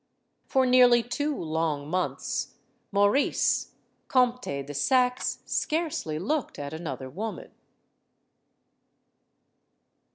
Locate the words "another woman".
6.73-7.51